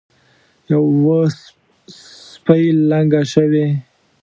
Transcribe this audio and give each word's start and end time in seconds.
یوه 0.71 1.19
سپۍ 2.31 2.63
لنګه 2.89 3.21
شوې. 3.33 3.67